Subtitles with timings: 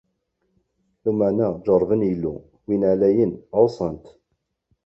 [1.03, 4.05] Lameɛna jeṛṛben Illu, Win Ɛlayen, ɛuṣan-t.